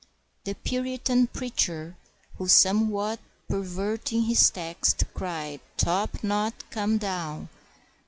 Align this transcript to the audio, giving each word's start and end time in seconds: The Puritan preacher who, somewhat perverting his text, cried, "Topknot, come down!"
The 0.45 0.55
Puritan 0.55 1.27
preacher 1.27 1.95
who, 2.39 2.47
somewhat 2.47 3.19
perverting 3.47 4.23
his 4.23 4.49
text, 4.49 5.03
cried, 5.13 5.59
"Topknot, 5.77 6.55
come 6.71 6.97
down!" 6.97 7.49